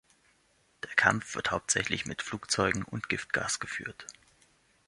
[0.83, 4.07] Der Kampf wird hauptsächlich mit Flugzeugen und Giftgas geführt.